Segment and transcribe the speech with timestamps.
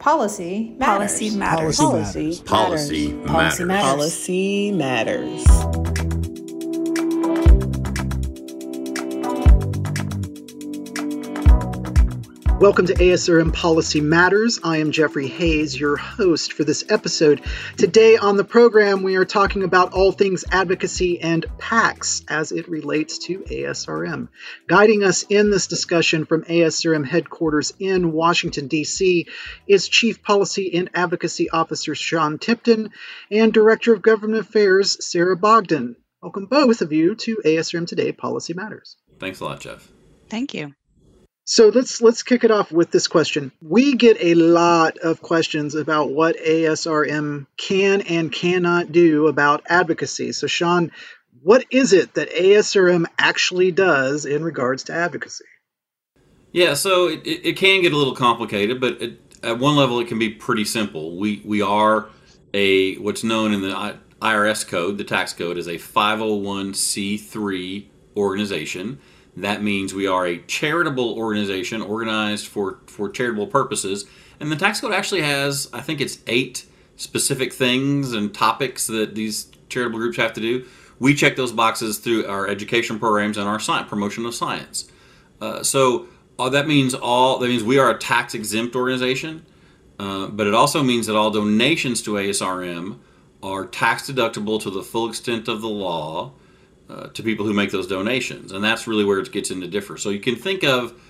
[0.00, 1.12] Policy matters.
[1.20, 1.76] Policy matters.
[1.78, 3.60] Policy Policy matters.
[3.60, 3.84] matters.
[3.84, 6.09] Policy matters.
[12.60, 14.60] Welcome to ASRM Policy Matters.
[14.62, 17.40] I am Jeffrey Hayes, your host for this episode.
[17.78, 22.68] Today on the program, we are talking about all things advocacy and PACs as it
[22.68, 24.28] relates to ASRM.
[24.66, 29.26] Guiding us in this discussion from ASRM headquarters in Washington, D.C.,
[29.66, 32.90] is Chief Policy and Advocacy Officer Sean Tipton
[33.30, 35.96] and Director of Government Affairs Sarah Bogdan.
[36.20, 38.96] Welcome both of you to ASRM Today Policy Matters.
[39.18, 39.90] Thanks a lot, Jeff.
[40.28, 40.74] Thank you.
[41.50, 43.50] So let's let's kick it off with this question.
[43.60, 50.30] We get a lot of questions about what ASRM can and cannot do about advocacy.
[50.30, 50.92] So Sean,
[51.42, 55.46] what is it that ASRM actually does in regards to advocacy?
[56.52, 60.06] Yeah, so it, it, can get a little complicated, but it, at one level it
[60.06, 61.16] can be pretty simple.
[61.16, 62.06] We we are
[62.54, 67.86] a what's known in the IRS code, the tax code, as a 501c3
[68.16, 69.00] organization.
[69.36, 74.06] That means we are a charitable organization organized for, for charitable purposes.
[74.40, 79.14] And the tax code actually has, I think it's eight specific things and topics that
[79.14, 80.66] these charitable groups have to do.
[80.98, 84.90] We check those boxes through our education programs and our science, promotion of science.
[85.40, 86.06] Uh, so
[86.38, 89.46] uh, that means all that means we are a tax exempt organization,
[89.98, 92.98] uh, but it also means that all donations to ASRM
[93.42, 96.32] are tax deductible to the full extent of the law
[96.90, 98.52] uh, to people who make those donations.
[98.52, 99.96] And that's really where it gets into differ.
[99.96, 101.00] So you can think of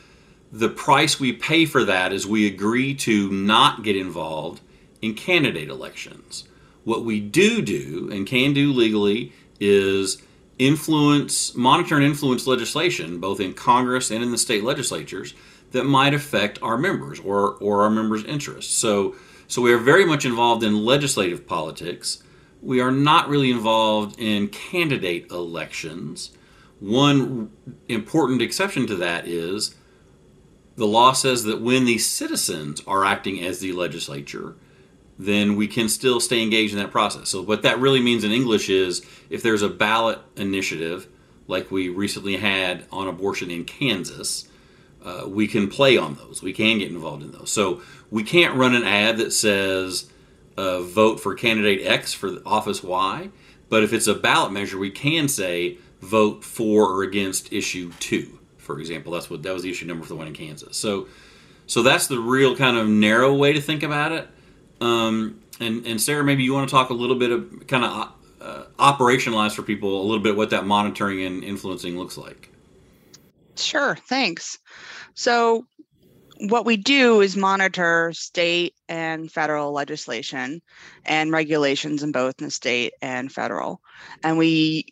[0.52, 4.60] the price we pay for that is we agree to not get involved
[5.00, 6.44] in candidate elections.
[6.84, 10.22] What we do do and can do legally is
[10.58, 15.34] influence, monitor and influence legislation, both in Congress and in the state legislatures,
[15.72, 18.74] that might affect our members or, or our members' interests.
[18.74, 19.14] So,
[19.46, 22.22] so we are very much involved in legislative politics
[22.62, 26.30] we are not really involved in candidate elections.
[26.78, 27.50] One
[27.88, 29.74] important exception to that is
[30.76, 34.56] the law says that when the citizens are acting as the legislature,
[35.18, 37.28] then we can still stay engaged in that process.
[37.28, 41.06] So, what that really means in English is if there's a ballot initiative,
[41.46, 44.48] like we recently had on abortion in Kansas,
[45.04, 46.42] uh, we can play on those.
[46.42, 47.52] We can get involved in those.
[47.52, 50.10] So, we can't run an ad that says,
[50.56, 53.30] uh, vote for candidate X for office Y.
[53.68, 58.38] But if it's a ballot measure, we can say vote for or against issue two,
[58.58, 59.12] for example.
[59.12, 60.76] That's what that was the issue number for the one in Kansas.
[60.76, 61.06] So,
[61.66, 64.28] so that's the real kind of narrow way to think about it.
[64.80, 68.12] Um, and and Sarah, maybe you want to talk a little bit of kind of
[68.40, 72.50] uh, operationalize for people a little bit what that monitoring and influencing looks like.
[73.56, 74.58] Sure, thanks.
[75.14, 75.66] So
[76.48, 80.62] what we do is monitor state and federal legislation
[81.04, 83.80] and regulations in both the state and federal.
[84.22, 84.86] And we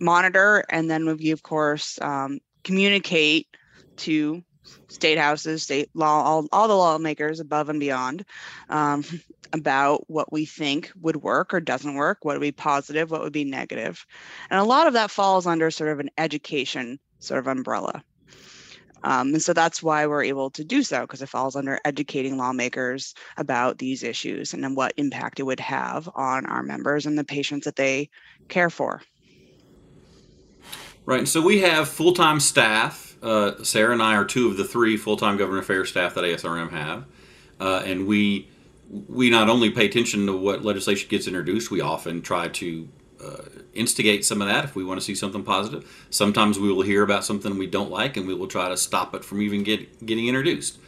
[0.00, 3.48] monitor and then we, of course, um, communicate
[3.96, 4.42] to
[4.88, 8.24] state houses, state law, all, all the lawmakers above and beyond
[8.68, 9.04] um,
[9.52, 13.32] about what we think would work or doesn't work, what would be positive, what would
[13.32, 14.04] be negative.
[14.50, 18.02] And a lot of that falls under sort of an education sort of umbrella.
[19.04, 22.36] Um, and so that's why we're able to do so, because it falls under educating
[22.36, 27.18] lawmakers about these issues and then what impact it would have on our members and
[27.18, 28.08] the patients that they
[28.48, 29.02] care for.
[31.06, 31.28] Right.
[31.28, 33.16] So we have full time staff.
[33.22, 36.24] Uh, Sarah and I are two of the three full time government affairs staff that
[36.24, 37.04] ASRM have.
[37.60, 38.48] Uh, and we
[39.08, 42.88] we not only pay attention to what legislation gets introduced, we often try to
[43.24, 43.42] uh,
[43.74, 46.06] instigate some of that if we want to see something positive.
[46.10, 49.14] Sometimes we will hear about something we don't like and we will try to stop
[49.14, 50.78] it from even get, getting introduced.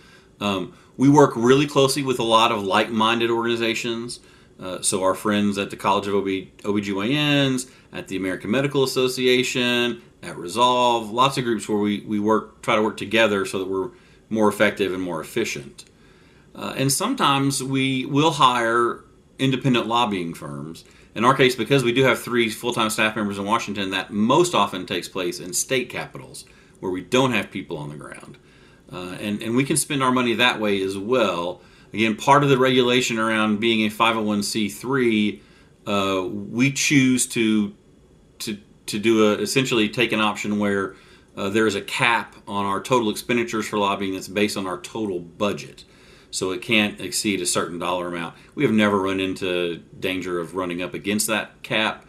[0.41, 4.21] Um, we work really closely with a lot of like minded organizations.
[4.59, 6.27] Uh, so, our friends at the College of OB,
[6.63, 12.63] OBGYNs, at the American Medical Association, at Resolve, lots of groups where we, we work,
[12.63, 13.91] try to work together so that we're
[14.31, 15.85] more effective and more efficient.
[16.55, 19.05] Uh, and sometimes we will hire
[19.39, 20.85] independent lobbying firms
[21.17, 24.13] in our case, because we do have three full time staff members in Washington, that
[24.13, 26.45] most often takes place in state capitals
[26.81, 28.37] where we don't have people on the ground.
[28.93, 31.63] Uh, and, and we can spend our money that way as well.
[31.95, 35.41] Again, part of the regulation around being a 501c3,
[35.87, 37.75] uh, we choose to,
[38.41, 40.97] to, to do a, essentially take an option where
[41.35, 44.79] uh, there is a cap on our total expenditures for lobbying that's based on our
[44.79, 45.85] total budget
[46.37, 48.35] so it can't exceed a certain dollar amount.
[48.55, 52.05] We have never run into danger of running up against that cap,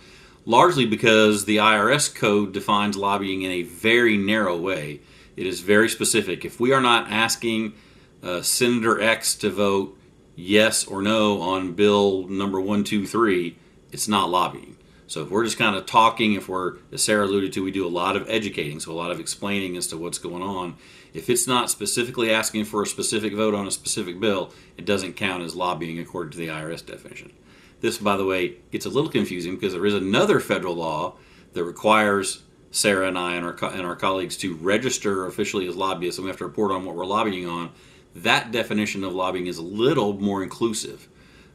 [0.46, 5.00] largely because the IRS code defines lobbying in a very narrow way.
[5.38, 6.44] It is very specific.
[6.44, 7.74] If we are not asking
[8.22, 9.98] uh, Senator X to vote
[10.36, 13.58] yes or no on bill number one, two, three,
[13.94, 14.76] it's not lobbying.
[15.08, 17.88] So if we're just kind of talking, if we're, as Sarah alluded to, we do
[17.88, 20.76] a lot of educating, so a lot of explaining as to what's going on.
[21.18, 25.14] If it's not specifically asking for a specific vote on a specific bill, it doesn't
[25.14, 27.34] count as lobbying according to the IRS definition.
[27.82, 31.16] This, by the way, gets a little confusing because there is another federal law
[31.54, 36.20] that requires Sarah and I and our, and our colleagues to register officially as lobbyists,
[36.20, 37.72] and we have to report on what we're lobbying on.
[38.14, 41.08] That definition of lobbying is a little more inclusive.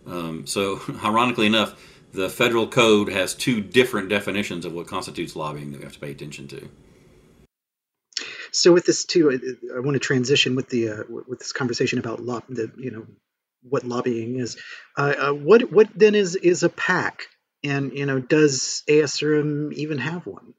[0.08, 1.80] Um, so, ironically enough,
[2.12, 6.00] the federal code has two different definitions of what constitutes lobbying that we have to
[6.00, 6.68] pay attention to.
[8.52, 11.98] So with this too, I, I want to transition with the uh, with this conversation
[11.98, 13.06] about lob, the you know
[13.62, 14.56] what lobbying is.
[14.96, 17.26] Uh, uh, what what then is is a PAC,
[17.64, 20.54] and you know does ASRM even have one?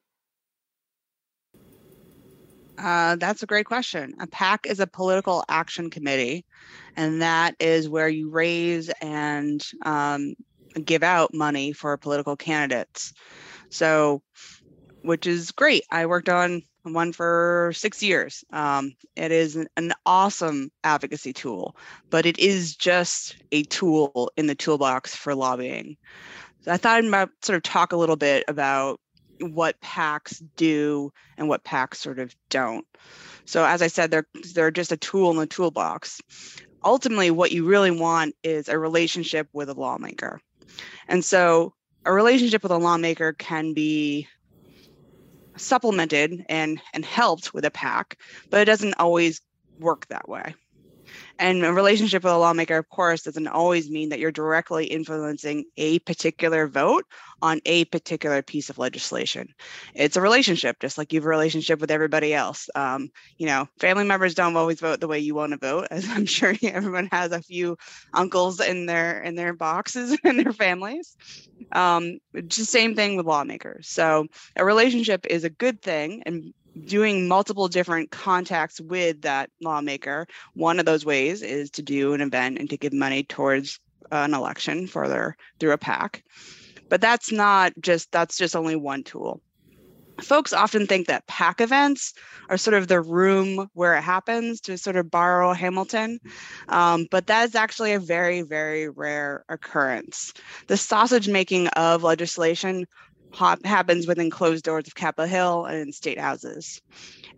[2.77, 4.15] Uh, that's a great question.
[4.19, 6.45] A PAC is a political action committee,
[6.95, 10.33] and that is where you raise and um,
[10.83, 13.13] give out money for political candidates.
[13.69, 14.23] So,
[15.03, 15.83] which is great.
[15.91, 18.43] I worked on one for six years.
[18.51, 21.75] Um, it is an, awesome advocacy tool,
[22.09, 25.97] but it is just a tool in the toolbox for lobbying.
[26.61, 28.99] So I thought I might sort of talk a little bit about
[29.39, 32.85] what PACs do and what PACs sort of don't.
[33.45, 36.21] So as I said, they're they're just a tool in the toolbox.
[36.85, 40.41] Ultimately, what you really want is a relationship with a lawmaker.
[41.07, 41.73] And so
[42.05, 44.27] a relationship with a lawmaker can be
[45.57, 48.17] supplemented and and helped with a PAC,
[48.49, 49.41] but it doesn't always
[49.79, 50.55] work that way.
[51.39, 55.65] And a relationship with a lawmaker, of course, doesn't always mean that you're directly influencing
[55.77, 57.05] a particular vote
[57.41, 59.53] on a particular piece of legislation.
[59.93, 62.69] It's a relationship, just like you have a relationship with everybody else.
[62.75, 66.07] Um, you know, family members don't always vote the way you want to vote, as
[66.09, 67.77] I'm sure everyone has a few
[68.13, 71.15] uncles in their in their boxes in their families.
[71.71, 73.87] Um, it's the same thing with lawmakers.
[73.87, 76.53] So a relationship is a good thing, and
[76.85, 80.27] doing multiple different contacts with that lawmaker.
[80.53, 83.79] One of those ways is to do an event and to give money towards
[84.11, 86.23] an election further through a PAC.
[86.89, 89.41] But that's not just that's just only one tool.
[90.21, 92.13] Folks often think that PAC events
[92.49, 96.19] are sort of the room where it happens to sort of borrow Hamilton,
[96.69, 100.31] um, but that is actually a very, very rare occurrence.
[100.67, 102.85] The sausage making of legislation
[103.33, 106.81] happens within closed doors of Capitol Hill and in state houses.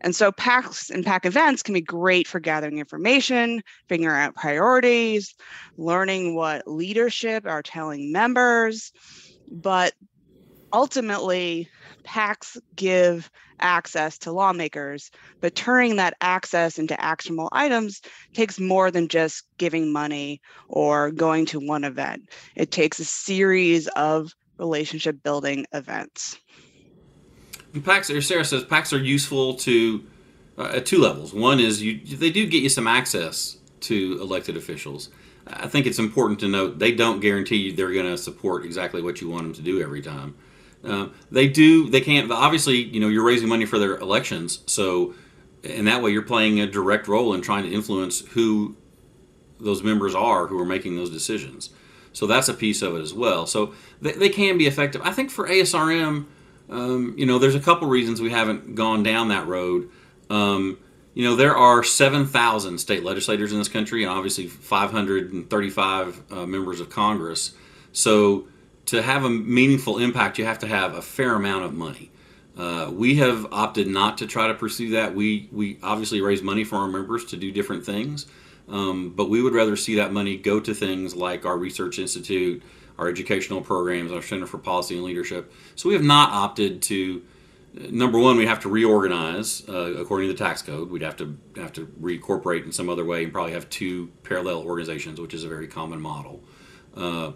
[0.02, 5.34] And so PACs and PAC events can be great for gathering information, figuring out priorities,
[5.78, 8.92] learning what leadership are telling members.
[9.50, 9.94] But
[10.74, 11.70] ultimately,
[12.04, 18.02] PACs give access to lawmakers, but turning that access into actionable items
[18.34, 22.30] takes more than just giving money or going to one event.
[22.56, 26.38] It takes a series of relationship building events.
[27.74, 30.06] And or Sarah says, PACs are useful to
[30.58, 31.34] uh, at two levels.
[31.34, 35.10] One is you they do get you some access to elected officials.
[35.48, 39.02] I think it's important to note they don't guarantee you they're going to support exactly
[39.02, 40.36] what you want them to do every time.
[40.84, 41.90] Uh, they do.
[41.90, 42.32] They can't.
[42.32, 45.14] Obviously, you know, you're raising money for their elections, so
[45.64, 48.78] in that way, you're playing a direct role in trying to influence who
[49.60, 51.72] those members are who are making those decisions.
[52.16, 53.46] So that's a piece of it as well.
[53.46, 55.02] So they, they can be effective.
[55.04, 56.26] I think for ASRM,
[56.70, 59.90] um, you know, there's a couple reasons we haven't gone down that road.
[60.30, 60.80] Um,
[61.14, 66.80] you know, there are 7,000 state legislators in this country and obviously 535 uh, members
[66.80, 67.54] of Congress.
[67.92, 68.48] So
[68.88, 72.12] to have a meaningful impact, you have to have a fair amount of money.
[72.58, 75.14] Uh, we have opted not to try to pursue that.
[75.14, 78.28] We we obviously raise money for our members to do different things,
[78.68, 82.64] um, but we would rather see that money go to things like our research institute,
[82.98, 85.52] our educational programs, our Center for Policy and Leadership.
[85.76, 87.24] So we have not opted to.
[87.74, 90.90] Number one, we have to reorganize uh, according to the tax code.
[90.90, 94.64] We'd have to have to reincorporate in some other way and probably have two parallel
[94.64, 96.42] organizations, which is a very common model.
[96.96, 97.34] Uh,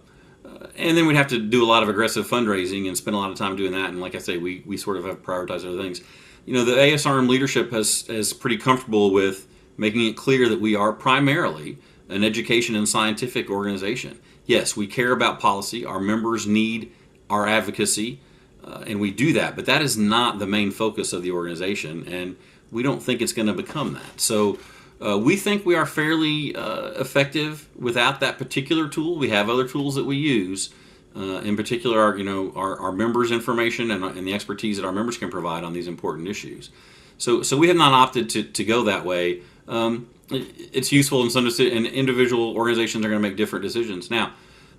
[0.78, 3.32] and then we'd have to do a lot of aggressive fundraising and spend a lot
[3.32, 3.90] of time doing that.
[3.90, 6.02] And like I say, we, we sort of have prioritized other things.
[6.46, 9.49] You know, the ASRM leadership has is pretty comfortable with
[9.80, 11.78] making it clear that we are primarily
[12.10, 14.20] an education and scientific organization.
[14.46, 15.86] Yes, we care about policy.
[15.86, 16.92] Our members need
[17.30, 18.20] our advocacy,
[18.64, 19.56] uh, and we do that.
[19.56, 22.36] But that is not the main focus of the organization, and
[22.72, 24.20] we don't think it's going to become that.
[24.20, 24.60] So.
[25.02, 29.18] Uh, we think we are fairly uh, effective without that particular tool.
[29.18, 30.74] We have other tools that we use,
[31.16, 34.86] uh, in particular, our, you know, our, our members' information and, and, the expertise that
[34.86, 36.70] our members can provide on these important issues.
[37.18, 39.42] So, so we have not opted to, to go that way.
[39.70, 44.12] Um, it's useful in some and individual organizations are going to make different decisions.
[44.12, 44.34] Now,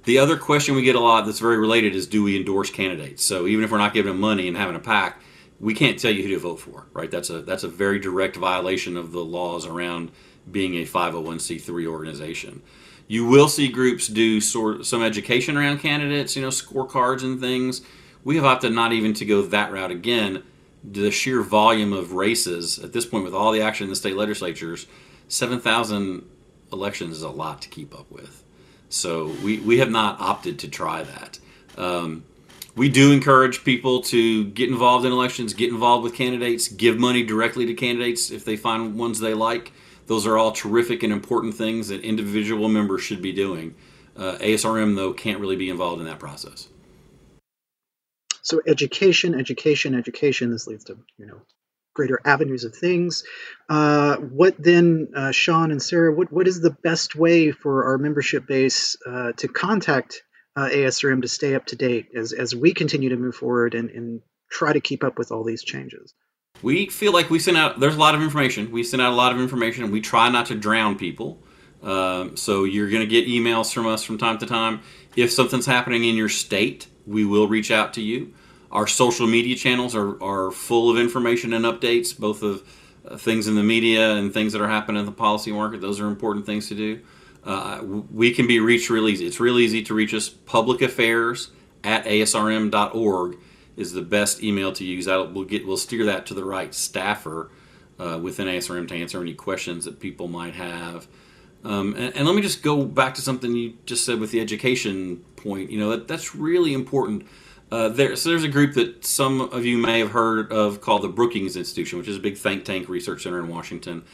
[0.04, 3.24] the other question we get a lot that's very related is do we endorse candidates?
[3.24, 5.20] So even if we're not giving them money and having a PAC,
[5.58, 7.10] we can't tell you who to vote for, right?
[7.10, 10.10] That's a that's a very direct violation of the laws around
[10.50, 12.62] being a 501c3 organization.
[13.06, 17.82] You will see groups do sort some education around candidates, you know, scorecards and things.
[18.24, 20.44] We have opted not even to go that route again.
[20.82, 24.16] The sheer volume of races at this point, with all the action in the state
[24.16, 24.86] legislatures,
[25.28, 26.24] 7,000
[26.72, 28.42] elections is a lot to keep up with.
[28.88, 31.38] So we, we have not opted to try that.
[31.76, 32.24] Um,
[32.76, 37.22] we do encourage people to get involved in elections, get involved with candidates, give money
[37.22, 39.72] directly to candidates if they find ones they like.
[40.06, 43.74] Those are all terrific and important things that individual members should be doing.
[44.16, 46.68] Uh, ASRM, though, can't really be involved in that process.
[48.42, 50.50] So education, education, education.
[50.50, 51.40] This leads to you know
[51.94, 53.24] greater avenues of things.
[53.68, 56.14] Uh, what then, uh, Sean and Sarah?
[56.14, 60.22] What what is the best way for our membership base uh, to contact
[60.56, 63.90] uh, ASRM to stay up to date as as we continue to move forward and,
[63.90, 66.14] and try to keep up with all these changes?
[66.62, 67.80] We feel like we send out.
[67.80, 68.70] There's a lot of information.
[68.70, 71.42] We send out a lot of information, and we try not to drown people.
[71.82, 74.80] Um, so you're going to get emails from us from time to time.
[75.16, 78.32] If something's happening in your state, we will reach out to you.
[78.70, 82.62] Our social media channels are, are full of information and updates, both of
[83.04, 85.80] uh, things in the media and things that are happening in the policy market.
[85.80, 87.00] Those are important things to do.
[87.42, 87.80] Uh,
[88.12, 89.26] we can be reached real easy.
[89.26, 90.28] It's real easy to reach us.
[90.28, 91.50] Public affairs
[91.82, 93.38] at asrm.org
[93.76, 95.06] is the best email to use.
[95.06, 97.50] That'll, we'll get we'll steer that to the right staffer
[97.98, 101.08] uh, within ASRM to answer any questions that people might have.
[101.62, 104.40] Um, and, and, let me just go back to something you just said with the
[104.40, 105.70] education point.
[105.70, 107.26] You know that that's really important.
[107.70, 111.02] Uh, there, so there's a group that some of you may have heard of called
[111.02, 114.04] the Brookings Institution, which is a big think tank research center in Washington.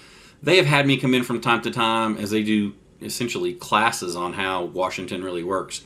[0.43, 4.17] They have had me come in from time to time as they do essentially classes
[4.17, 5.85] on how Washington really works.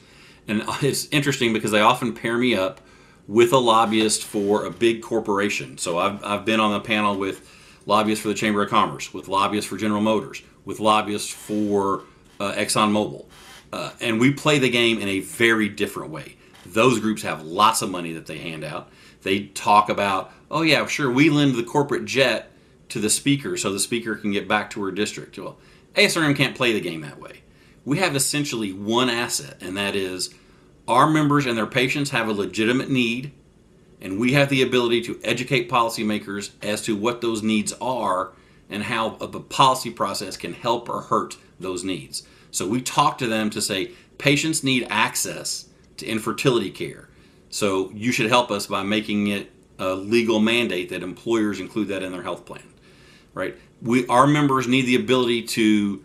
[0.49, 2.81] And it's interesting because they often pair me up
[3.27, 5.79] with a lobbyist for a big corporation.
[5.79, 7.49] So I've, I've been on the panel with
[7.87, 12.05] lobbyists for the Chamber of Commerce, with lobbyists for General Motors, with lobbyists for
[12.39, 13.27] uh, ExxonMobil.
[13.73, 16.37] Uh, and we play the game in a very different way.
[16.67, 18.91] Those groups have lots of money that they hand out.
[19.23, 22.51] They talk about, oh, yeah, sure, we lend the corporate jet
[22.89, 25.39] to the speaker so the speaker can get back to her district.
[25.39, 25.59] Well,
[25.95, 27.43] ASRM can't play the game that way.
[27.85, 30.35] We have essentially one asset, and that is
[30.87, 33.33] our members and their patients have a legitimate need,
[34.01, 38.33] and we have the ability to educate policymakers as to what those needs are
[38.71, 42.23] and how the policy process can help or hurt those needs.
[42.51, 47.09] So we talk to them to say patients need access to infertility care.
[47.51, 52.03] So you should help us by making it a legal mandate that employers include that
[52.03, 52.63] in their health plan.
[53.35, 53.57] Right?
[53.83, 56.05] We our members need the ability to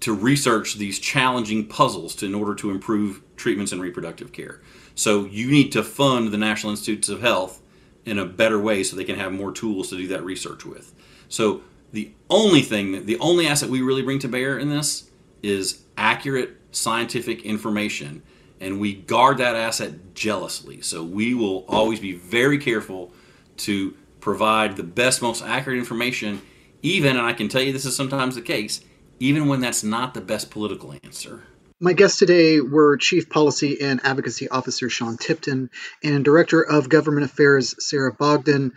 [0.00, 4.60] to research these challenging puzzles to, in order to improve treatments in reproductive care.
[4.94, 7.60] So you need to fund the National Institutes of Health
[8.04, 10.94] in a better way so they can have more tools to do that research with.
[11.28, 15.10] So the only thing, the only asset we really bring to bear in this
[15.42, 18.22] is accurate scientific information,
[18.60, 20.80] and we guard that asset jealously.
[20.82, 23.12] So we will always be very careful
[23.58, 26.42] to provide the best, most accurate information,
[26.82, 28.82] even, and I can tell you this is sometimes the case,
[29.20, 31.44] even when that's not the best political answer.
[31.78, 35.68] My guests today were Chief Policy and Advocacy Officer Sean Tipton
[36.02, 38.72] and Director of Government Affairs Sarah Bogdan.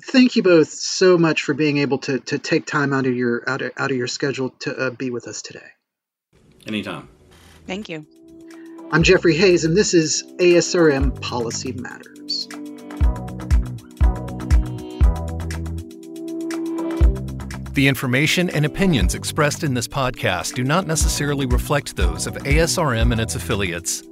[0.00, 3.48] Thank you both so much for being able to, to take time out of your
[3.48, 5.66] out of, out of your schedule to uh, be with us today.
[6.66, 7.08] Anytime.
[7.66, 8.06] Thank you.
[8.90, 12.48] I'm Jeffrey Hayes, and this is ASRM Policy Matters.
[17.74, 23.12] The information and opinions expressed in this podcast do not necessarily reflect those of ASRM
[23.12, 24.02] and its affiliates.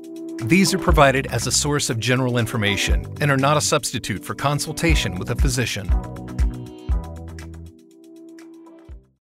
[0.44, 4.34] These are provided as a source of general information and are not a substitute for
[4.34, 5.86] consultation with a physician.